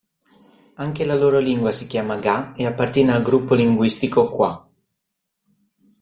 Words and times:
Anche 0.77 1.05
la 1.05 1.13
loro 1.13 1.37
lingua 1.37 1.71
si 1.71 1.85
chiama 1.85 2.17
Ga 2.17 2.55
e 2.55 2.65
appartiene 2.65 3.11
al 3.13 3.21
gruppo 3.21 3.53
linguistico 3.53 4.31
Kwa. 4.31 4.67